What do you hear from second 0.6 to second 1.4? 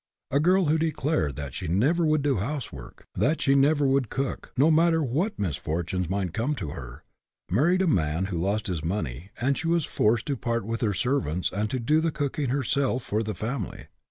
who declared